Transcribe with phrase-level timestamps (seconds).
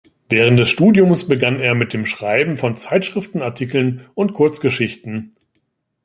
[0.29, 5.35] Während des Studiums begann er mit dem Schreiben von Zeitschriftenartikeln und Kurzgeschichten.